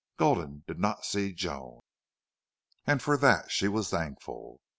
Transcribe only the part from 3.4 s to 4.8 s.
she was thankful.